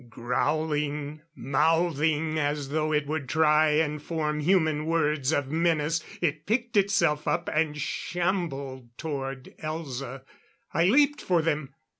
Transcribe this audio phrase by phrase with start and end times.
[0.09, 6.75] Growling, mouthing as though it would try and form human words of menace, it picked
[6.75, 10.23] itself up and shambled toward Elza.
[10.73, 11.75] I leaped for them.